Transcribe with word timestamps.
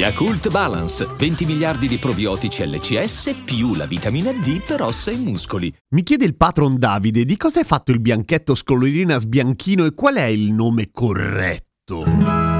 Yakult 0.00 0.48
Balance, 0.48 1.06
20 1.14 1.44
miliardi 1.44 1.86
di 1.86 1.98
probiotici 1.98 2.66
LCS 2.66 3.42
più 3.44 3.74
la 3.74 3.84
vitamina 3.84 4.32
D 4.32 4.62
per 4.62 4.80
ossa 4.80 5.10
e 5.10 5.16
muscoli. 5.16 5.70
Mi 5.90 6.02
chiede 6.02 6.24
il 6.24 6.38
patron 6.38 6.78
Davide 6.78 7.26
di 7.26 7.36
cosa 7.36 7.60
è 7.60 7.64
fatto 7.64 7.90
il 7.90 8.00
bianchetto 8.00 8.54
scolorina 8.54 9.18
sbianchino 9.18 9.84
e 9.84 9.92
qual 9.92 10.14
è 10.14 10.24
il 10.24 10.52
nome 10.52 10.88
corretto. 10.90 12.59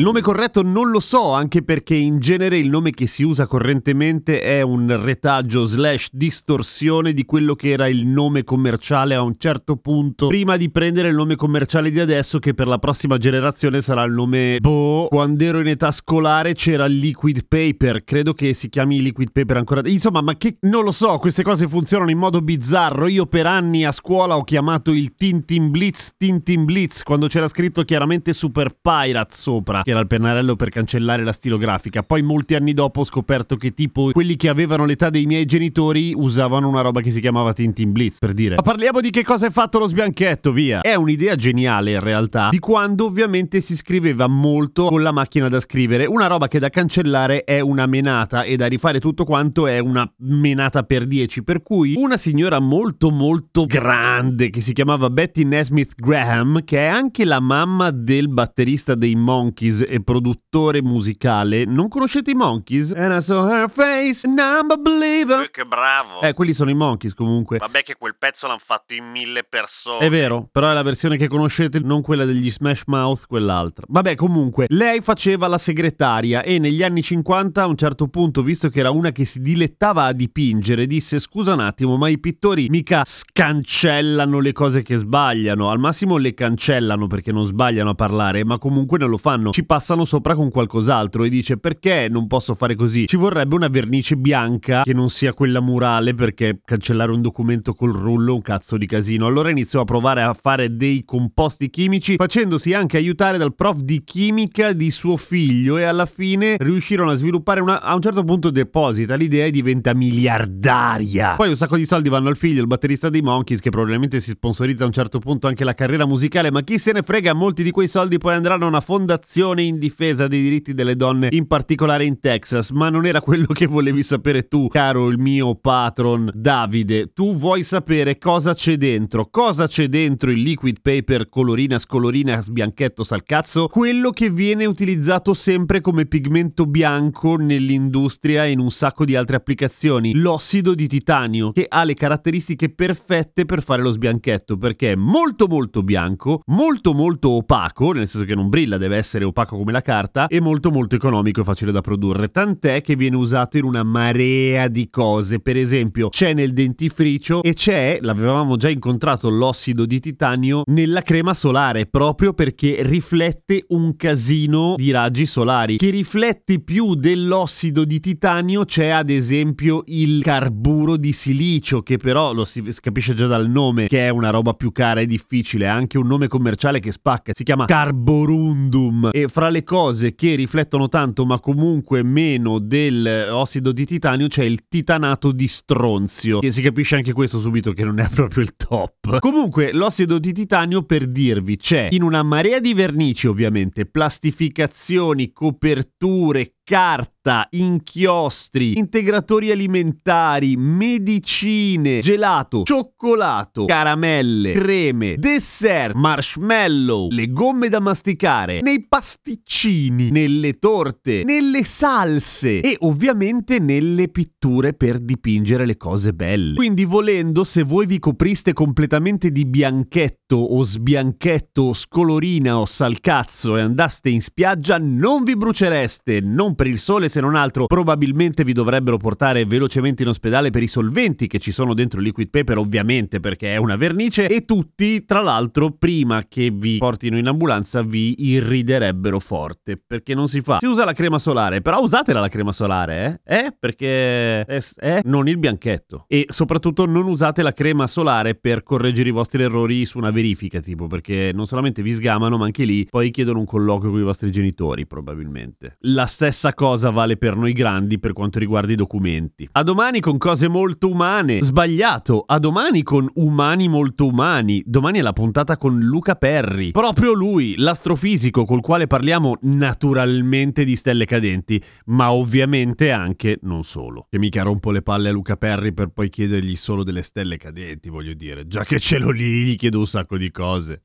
Il 0.00 0.06
nome 0.06 0.22
corretto 0.22 0.62
non 0.62 0.88
lo 0.90 0.98
so, 0.98 1.34
anche 1.34 1.62
perché 1.62 1.94
in 1.94 2.20
genere 2.20 2.56
il 2.56 2.70
nome 2.70 2.90
che 2.90 3.06
si 3.06 3.22
usa 3.22 3.46
correntemente 3.46 4.40
è 4.40 4.62
un 4.62 4.98
retaggio 4.98 5.64
slash 5.64 6.08
distorsione 6.12 7.12
di 7.12 7.26
quello 7.26 7.54
che 7.54 7.72
era 7.72 7.86
il 7.86 8.06
nome 8.06 8.42
commerciale 8.42 9.14
a 9.14 9.20
un 9.20 9.34
certo 9.36 9.76
punto, 9.76 10.28
prima 10.28 10.56
di 10.56 10.70
prendere 10.70 11.08
il 11.08 11.14
nome 11.14 11.36
commerciale 11.36 11.90
di 11.90 12.00
adesso, 12.00 12.38
che 12.38 12.54
per 12.54 12.66
la 12.66 12.78
prossima 12.78 13.18
generazione 13.18 13.82
sarà 13.82 14.02
il 14.04 14.12
nome 14.12 14.56
Boh. 14.58 15.06
Quando 15.08 15.44
ero 15.44 15.60
in 15.60 15.66
età 15.66 15.90
scolare 15.90 16.54
c'era 16.54 16.86
liquid 16.86 17.44
paper, 17.46 18.02
credo 18.02 18.32
che 18.32 18.54
si 18.54 18.70
chiami 18.70 19.02
liquid 19.02 19.32
paper 19.32 19.58
ancora. 19.58 19.82
Insomma, 19.84 20.22
ma 20.22 20.34
che 20.38 20.56
non 20.60 20.82
lo 20.82 20.92
so, 20.92 21.18
queste 21.18 21.42
cose 21.42 21.68
funzionano 21.68 22.10
in 22.10 22.16
modo 22.16 22.40
bizzarro. 22.40 23.06
Io 23.06 23.26
per 23.26 23.44
anni 23.44 23.84
a 23.84 23.92
scuola 23.92 24.38
ho 24.38 24.44
chiamato 24.44 24.92
il 24.92 25.14
Tintin 25.14 25.70
Blitz 25.70 26.14
Tintin 26.16 26.64
Blitz 26.64 27.02
quando 27.02 27.26
c'era 27.26 27.48
scritto 27.48 27.82
chiaramente 27.82 28.32
Super 28.32 28.74
Pirate 28.80 29.34
sopra 29.34 29.82
che 29.90 29.96
era 29.96 30.00
il 30.00 30.06
pennarello 30.06 30.56
per 30.56 30.68
cancellare 30.68 31.24
la 31.24 31.32
stilografica. 31.32 32.02
Poi 32.02 32.22
molti 32.22 32.54
anni 32.54 32.72
dopo 32.72 33.00
ho 33.00 33.04
scoperto 33.04 33.56
che 33.56 33.74
tipo 33.74 34.10
quelli 34.12 34.36
che 34.36 34.48
avevano 34.48 34.84
l'età 34.84 35.10
dei 35.10 35.26
miei 35.26 35.44
genitori 35.44 36.12
usavano 36.14 36.68
una 36.68 36.80
roba 36.80 37.00
che 37.00 37.10
si 37.10 37.20
chiamava 37.20 37.52
Tintin 37.52 37.90
Blitz, 37.90 38.18
per 38.18 38.32
dire. 38.32 38.54
Ma 38.54 38.62
parliamo 38.62 39.00
di 39.00 39.10
che 39.10 39.24
cosa 39.24 39.46
è 39.46 39.50
fatto 39.50 39.78
lo 39.78 39.88
sbianchetto, 39.88 40.52
via. 40.52 40.80
È 40.80 40.94
un'idea 40.94 41.34
geniale 41.34 41.92
in 41.92 42.00
realtà, 42.00 42.48
di 42.50 42.58
quando 42.58 43.06
ovviamente 43.06 43.60
si 43.60 43.76
scriveva 43.76 44.28
molto 44.28 44.86
con 44.86 45.02
la 45.02 45.12
macchina 45.12 45.48
da 45.48 45.58
scrivere. 45.60 46.06
Una 46.06 46.28
roba 46.28 46.46
che 46.46 46.58
da 46.58 46.70
cancellare 46.70 47.42
è 47.44 47.60
una 47.60 47.86
menata 47.86 48.44
e 48.44 48.56
da 48.56 48.66
rifare 48.66 49.00
tutto 49.00 49.24
quanto 49.24 49.66
è 49.66 49.78
una 49.78 50.10
menata 50.18 50.84
per 50.84 51.06
10. 51.06 51.42
Per 51.42 51.62
cui 51.62 51.94
una 51.96 52.16
signora 52.16 52.60
molto 52.60 53.10
molto 53.10 53.66
grande 53.66 54.50
che 54.50 54.60
si 54.60 54.72
chiamava 54.72 55.10
Betty 55.10 55.44
Nesmith 55.44 55.94
Graham, 55.96 56.62
che 56.64 56.78
è 56.78 56.86
anche 56.86 57.24
la 57.24 57.40
mamma 57.40 57.90
del 57.90 58.28
batterista 58.28 58.94
dei 58.94 59.16
Monkeys 59.16 59.79
e 59.88 60.02
produttore 60.02 60.82
musicale. 60.82 61.64
Non 61.64 61.88
conoscete 61.88 62.30
i 62.30 62.34
Monkeys? 62.34 62.92
And 62.92 63.12
I 63.12 63.20
saw 63.20 63.48
her 63.48 63.70
face 63.70 64.26
and 64.26 64.38
I'm 64.38 64.70
a 64.70 64.76
believer. 64.76 65.42
Eh, 65.42 65.50
che 65.50 65.64
bravo! 65.64 66.20
Eh, 66.20 66.32
quelli 66.34 66.52
sono 66.52 66.70
i 66.70 66.74
Monkeys 66.74 67.14
comunque. 67.14 67.58
Vabbè 67.58 67.82
che 67.82 67.96
quel 67.98 68.16
pezzo 68.18 68.46
l'hanno 68.46 68.60
fatto 68.62 68.94
in 68.94 69.04
mille 69.10 69.44
persone. 69.44 70.04
È 70.04 70.10
vero, 70.10 70.48
però 70.50 70.70
è 70.70 70.74
la 70.74 70.82
versione 70.82 71.16
che 71.16 71.28
conoscete, 71.28 71.78
non 71.78 72.02
quella 72.02 72.24
degli 72.24 72.50
Smash 72.50 72.82
Mouth, 72.86 73.26
quell'altra. 73.26 73.84
Vabbè, 73.88 74.14
comunque, 74.14 74.66
lei 74.68 75.00
faceva 75.00 75.46
la 75.46 75.58
segretaria 75.58 76.42
e 76.42 76.58
negli 76.58 76.82
anni 76.82 77.02
50 77.02 77.62
a 77.62 77.66
un 77.66 77.76
certo 77.76 78.08
punto, 78.08 78.42
visto 78.42 78.68
che 78.68 78.80
era 78.80 78.90
una 78.90 79.10
che 79.12 79.24
si 79.24 79.40
dilettava 79.40 80.04
a 80.04 80.12
dipingere, 80.12 80.86
disse 80.86 81.18
"Scusa 81.18 81.52
un 81.52 81.60
attimo, 81.60 81.96
ma 81.96 82.08
i 82.08 82.18
pittori 82.18 82.68
mica 82.68 83.02
scancellano 83.04 84.38
le 84.40 84.52
cose 84.52 84.82
che 84.82 84.96
sbagliano, 84.96 85.70
al 85.70 85.78
massimo 85.78 86.16
le 86.16 86.34
cancellano 86.34 87.06
perché 87.06 87.32
non 87.32 87.44
sbagliano 87.44 87.90
a 87.90 87.94
parlare, 87.94 88.44
ma 88.44 88.58
comunque 88.58 88.98
non 88.98 89.08
lo 89.10 89.16
fanno. 89.16 89.50
Ci 89.60 89.66
passano 89.66 90.06
sopra 90.06 90.34
con 90.34 90.50
qualcos'altro 90.50 91.22
e 91.22 91.28
dice 91.28 91.58
perché 91.58 92.08
non 92.08 92.26
posso 92.26 92.54
fare 92.54 92.74
così? 92.74 93.06
Ci 93.06 93.18
vorrebbe 93.18 93.56
una 93.56 93.68
vernice 93.68 94.16
bianca 94.16 94.80
che 94.84 94.94
non 94.94 95.10
sia 95.10 95.34
quella 95.34 95.60
murale 95.60 96.14
perché 96.14 96.62
cancellare 96.64 97.12
un 97.12 97.20
documento 97.20 97.74
col 97.74 97.92
rullo 97.92 98.32
è 98.32 98.34
un 98.36 98.40
cazzo 98.40 98.78
di 98.78 98.86
casino. 98.86 99.26
Allora 99.26 99.50
iniziò 99.50 99.82
a 99.82 99.84
provare 99.84 100.22
a 100.22 100.32
fare 100.32 100.74
dei 100.74 101.04
composti 101.04 101.68
chimici 101.68 102.16
facendosi 102.16 102.72
anche 102.72 102.96
aiutare 102.96 103.36
dal 103.36 103.54
prof 103.54 103.80
di 103.80 104.02
chimica 104.02 104.72
di 104.72 104.90
suo 104.90 105.18
figlio 105.18 105.76
e 105.76 105.82
alla 105.82 106.06
fine 106.06 106.56
riuscirono 106.58 107.10
a 107.10 107.14
sviluppare 107.16 107.60
una... 107.60 107.82
a 107.82 107.94
un 107.94 108.00
certo 108.00 108.24
punto 108.24 108.48
deposita 108.48 109.14
l'idea 109.14 109.44
e 109.44 109.50
diventa 109.50 109.92
miliardaria. 109.92 111.34
Poi 111.34 111.50
un 111.50 111.56
sacco 111.56 111.76
di 111.76 111.84
soldi 111.84 112.08
vanno 112.08 112.30
al 112.30 112.38
figlio, 112.38 112.62
il 112.62 112.66
batterista 112.66 113.10
dei 113.10 113.20
Monkeys 113.20 113.60
che 113.60 113.68
probabilmente 113.68 114.20
si 114.20 114.30
sponsorizza 114.30 114.84
a 114.84 114.86
un 114.86 114.94
certo 114.94 115.18
punto 115.18 115.48
anche 115.48 115.64
la 115.64 115.74
carriera 115.74 116.06
musicale, 116.06 116.50
ma 116.50 116.62
chi 116.62 116.78
se 116.78 116.92
ne 116.92 117.02
frega, 117.02 117.34
molti 117.34 117.62
di 117.62 117.70
quei 117.70 117.88
soldi 117.88 118.16
poi 118.16 118.32
andranno 118.32 118.64
a 118.64 118.68
una 118.68 118.80
fondazione 118.80 119.48
in 119.58 119.78
difesa 119.78 120.26
dei 120.26 120.42
diritti 120.42 120.74
delle 120.74 120.96
donne, 120.96 121.28
in 121.30 121.46
particolare 121.46 122.04
in 122.04 122.20
Texas, 122.20 122.70
ma 122.70 122.88
non 122.90 123.06
era 123.06 123.20
quello 123.20 123.46
che 123.46 123.66
volevi 123.66 124.02
sapere 124.02 124.48
tu, 124.48 124.68
caro 124.68 125.08
il 125.08 125.18
mio 125.18 125.54
patron 125.54 126.30
Davide. 126.34 127.12
Tu 127.12 127.34
vuoi 127.34 127.62
sapere 127.62 128.18
cosa 128.18 128.54
c'è 128.54 128.76
dentro? 128.76 129.28
Cosa 129.30 129.66
c'è 129.66 129.88
dentro 129.88 130.30
il 130.30 130.40
liquid 130.40 130.80
paper 130.80 131.28
colorina 131.28 131.78
scolorina 131.78 132.40
sbianchetto 132.40 133.02
salcazzo? 133.02 133.66
Quello 133.66 134.10
che 134.10 134.30
viene 134.30 134.64
utilizzato 134.64 135.34
sempre 135.34 135.80
come 135.80 136.06
pigmento 136.06 136.66
bianco 136.66 137.36
nell'industria 137.36 138.44
e 138.44 138.52
in 138.52 138.58
un 138.58 138.70
sacco 138.70 139.04
di 139.04 139.16
altre 139.16 139.36
applicazioni, 139.36 140.14
l'ossido 140.14 140.74
di 140.74 140.86
titanio, 140.86 141.52
che 141.52 141.66
ha 141.68 141.84
le 141.84 141.94
caratteristiche 141.94 142.68
perfette 142.68 143.44
per 143.44 143.62
fare 143.62 143.82
lo 143.82 143.90
sbianchetto, 143.90 144.56
perché 144.56 144.92
è 144.92 144.94
molto 144.94 145.46
molto 145.46 145.82
bianco, 145.82 146.42
molto 146.46 146.94
molto 146.94 147.30
opaco, 147.30 147.92
nel 147.92 148.08
senso 148.08 148.26
che 148.26 148.34
non 148.34 148.48
brilla, 148.48 148.78
deve 148.78 148.96
essere 148.96 149.24
opaco 149.24 149.38
opaco 149.40 149.56
come 149.56 149.72
la 149.72 149.80
carta 149.80 150.26
e 150.26 150.40
molto 150.40 150.70
molto 150.70 150.96
economico 150.96 151.40
e 151.40 151.44
facile 151.44 151.72
da 151.72 151.80
produrre, 151.80 152.30
tant'è 152.30 152.82
che 152.82 152.96
viene 152.96 153.16
usato 153.16 153.56
in 153.56 153.64
una 153.64 153.82
marea 153.82 154.68
di 154.68 154.90
cose, 154.90 155.40
per 155.40 155.56
esempio 155.56 156.08
c'è 156.08 156.34
nel 156.34 156.52
dentifricio 156.52 157.42
e 157.42 157.54
c'è, 157.54 157.98
l'avevamo 158.00 158.56
già 158.56 158.68
incontrato, 158.68 159.30
l'ossido 159.30 159.86
di 159.86 160.00
titanio 160.00 160.62
nella 160.66 161.02
crema 161.02 161.34
solare, 161.34 161.86
proprio 161.86 162.32
perché 162.32 162.78
riflette 162.80 163.64
un 163.68 163.96
casino 163.96 164.74
di 164.76 164.90
raggi 164.90 165.26
solari, 165.26 165.76
che 165.76 165.90
riflette 165.90 166.60
più 166.60 166.94
dell'ossido 166.94 167.84
di 167.84 168.00
titanio 168.00 168.64
c'è 168.64 168.88
ad 168.88 169.10
esempio 169.10 169.82
il 169.86 170.22
carburo 170.22 170.96
di 170.96 171.12
silicio, 171.12 171.82
che 171.82 171.96
però 171.96 172.32
lo 172.32 172.44
si 172.44 172.62
capisce 172.80 173.14
già 173.14 173.26
dal 173.26 173.48
nome, 173.48 173.86
che 173.86 174.06
è 174.06 174.08
una 174.10 174.30
roba 174.30 174.52
più 174.52 174.72
cara 174.72 175.00
e 175.00 175.06
difficile, 175.06 175.66
anche 175.66 175.98
un 175.98 176.06
nome 176.06 176.28
commerciale 176.28 176.80
che 176.80 176.92
spacca, 176.92 177.32
si 177.34 177.44
chiama 177.44 177.64
Carborundum. 177.66 179.10
E 179.12 179.28
fra 179.30 179.48
le 179.48 179.62
cose 179.62 180.14
che 180.14 180.34
riflettono 180.34 180.88
tanto 180.88 181.24
ma 181.24 181.40
comunque 181.40 182.02
meno 182.02 182.58
dell'ossido 182.58 183.72
di 183.72 183.86
titanio 183.86 184.26
c'è 184.26 184.44
il 184.44 184.66
titanato 184.68 185.32
di 185.32 185.48
stronzio, 185.48 186.40
che 186.40 186.50
si 186.50 186.60
capisce 186.60 186.96
anche 186.96 187.12
questo 187.12 187.38
subito 187.38 187.72
che 187.72 187.84
non 187.84 188.00
è 188.00 188.08
proprio 188.12 188.42
il 188.42 188.54
top. 188.56 189.18
Comunque 189.20 189.72
l'ossido 189.72 190.18
di 190.18 190.32
titanio 190.32 190.82
per 190.82 191.06
dirvi 191.06 191.56
c'è 191.56 191.88
in 191.92 192.02
una 192.02 192.22
marea 192.22 192.58
di 192.58 192.74
vernici 192.74 193.26
ovviamente, 193.26 193.86
plastificazioni, 193.86 195.32
coperture, 195.32 196.56
carta, 196.70 197.48
inchiostri, 197.50 198.78
integratori 198.78 199.50
alimentari, 199.50 200.56
medicine, 200.56 201.98
gelato, 201.98 202.62
cioccolato, 202.62 203.64
caramelle, 203.64 204.52
creme, 204.52 205.16
dessert, 205.16 205.96
marshmallow, 205.96 207.08
le 207.10 207.32
gomme 207.32 207.68
da 207.68 207.80
masticare, 207.80 208.60
nei 208.60 208.86
pasticcini, 208.86 210.12
nelle 210.12 210.60
torte, 210.60 211.24
nelle 211.24 211.64
salse 211.64 212.60
e 212.60 212.76
ovviamente 212.82 213.58
nelle 213.58 214.06
pitture 214.06 214.72
per 214.72 215.00
dipingere 215.00 215.66
le 215.66 215.76
cose 215.76 216.12
belle. 216.12 216.54
Quindi 216.54 216.84
volendo, 216.84 217.42
se 217.42 217.64
voi 217.64 217.86
vi 217.86 217.98
copriste 217.98 218.52
completamente 218.52 219.32
di 219.32 219.44
bianchetto 219.44 220.36
o 220.36 220.62
sbianchetto 220.62 221.62
o 221.62 221.72
scolorina 221.72 222.60
o 222.60 222.64
salcazzo 222.64 223.56
e 223.56 223.60
andaste 223.60 224.08
in 224.08 224.22
spiaggia, 224.22 224.78
non 224.78 225.24
vi 225.24 225.34
brucereste, 225.34 226.20
non 226.20 226.58
per 226.60 226.68
il 226.68 226.78
sole 226.78 227.08
se 227.08 227.22
non 227.22 227.36
altro 227.36 227.64
probabilmente 227.64 228.44
vi 228.44 228.52
dovrebbero 228.52 228.98
portare 228.98 229.46
velocemente 229.46 230.02
in 230.02 230.10
ospedale 230.10 230.50
per 230.50 230.62
i 230.62 230.66
solventi 230.66 231.26
che 231.26 231.38
ci 231.38 231.52
sono 231.52 231.72
dentro 231.72 232.00
il 232.00 232.04
liquid 232.04 232.28
paper 232.28 232.58
ovviamente 232.58 233.18
perché 233.18 233.54
è 233.54 233.56
una 233.56 233.76
vernice 233.76 234.28
e 234.28 234.42
tutti 234.42 235.06
tra 235.06 235.22
l'altro 235.22 235.70
prima 235.70 236.24
che 236.28 236.50
vi 236.52 236.76
portino 236.76 237.16
in 237.16 237.28
ambulanza 237.28 237.80
vi 237.80 238.14
irriderebbero 238.18 239.18
forte 239.20 239.78
perché 239.78 240.14
non 240.14 240.28
si 240.28 240.42
fa. 240.42 240.58
Si 240.60 240.66
usa 240.66 240.84
la 240.84 240.92
crema 240.92 241.18
solare 241.18 241.62
però 241.62 241.80
usatela 241.80 242.20
la 242.20 242.28
crema 242.28 242.52
solare 242.52 243.22
eh, 243.24 243.36
eh? 243.36 243.56
perché 243.58 244.44
è, 244.44 244.60
è 244.76 245.00
non 245.04 245.28
il 245.28 245.38
bianchetto. 245.38 246.04
E 246.08 246.26
soprattutto 246.28 246.84
non 246.84 247.06
usate 247.06 247.40
la 247.40 247.54
crema 247.54 247.86
solare 247.86 248.34
per 248.34 248.62
correggere 248.62 249.08
i 249.08 249.12
vostri 249.12 249.42
errori 249.42 249.86
su 249.86 249.96
una 249.96 250.10
verifica 250.10 250.60
tipo 250.60 250.88
perché 250.88 251.30
non 251.32 251.46
solamente 251.46 251.80
vi 251.80 251.92
sgamano 251.92 252.36
ma 252.36 252.44
anche 252.44 252.64
lì 252.64 252.84
poi 252.84 253.10
chiedono 253.10 253.38
un 253.38 253.46
colloquio 253.46 253.92
con 253.92 254.00
i 254.00 254.04
vostri 254.04 254.30
genitori 254.30 254.86
probabilmente. 254.86 255.78
La 255.84 256.04
stessa 256.04 256.49
stessa 256.50 256.54
cosa 256.54 256.90
vale 256.90 257.16
per 257.16 257.36
noi 257.36 257.52
grandi 257.52 257.98
per 257.98 258.12
quanto 258.12 258.38
riguarda 258.38 258.72
i 258.72 258.76
documenti. 258.76 259.48
A 259.52 259.62
domani 259.62 260.00
con 260.00 260.18
cose 260.18 260.48
molto 260.48 260.88
umane. 260.88 261.42
Sbagliato. 261.42 262.24
A 262.26 262.38
domani 262.38 262.82
con 262.82 263.08
umani 263.14 263.68
molto 263.68 264.06
umani. 264.06 264.62
Domani 264.66 264.98
è 264.98 265.02
la 265.02 265.12
puntata 265.12 265.56
con 265.56 265.78
Luca 265.78 266.16
Perri. 266.16 266.70
Proprio 266.70 267.12
lui, 267.12 267.54
l'astrofisico 267.56 268.44
col 268.44 268.60
quale 268.60 268.86
parliamo 268.86 269.38
naturalmente 269.42 270.64
di 270.64 270.76
stelle 270.76 271.04
cadenti, 271.04 271.62
ma 271.86 272.12
ovviamente 272.12 272.90
anche 272.90 273.38
non 273.42 273.62
solo. 273.62 274.06
Che 274.08 274.18
mica 274.18 274.42
rompo 274.42 274.70
le 274.70 274.82
palle 274.82 275.08
a 275.08 275.12
Luca 275.12 275.36
Perri 275.36 275.72
per 275.72 275.88
poi 275.88 276.08
chiedergli 276.08 276.56
solo 276.56 276.82
delle 276.82 277.02
stelle 277.02 277.36
cadenti, 277.36 277.88
voglio 277.88 278.14
dire. 278.14 278.46
Già 278.46 278.64
che 278.64 278.78
ce 278.78 278.98
l'ho 278.98 279.10
lì, 279.10 279.44
gli 279.44 279.56
chiedo 279.56 279.78
un 279.78 279.86
sacco 279.86 280.16
di 280.16 280.30
cose. 280.30 280.82